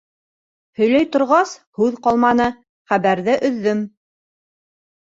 Һөйләй 0.79 1.07
торғас, 1.17 1.53
һүҙ 1.81 2.01
ҡалманы, 2.09 2.49
Хәбәрҙе 2.95 3.39
өҙҙөм 3.53 3.89